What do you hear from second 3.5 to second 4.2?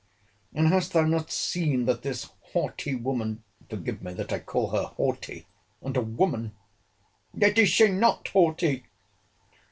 [forgive me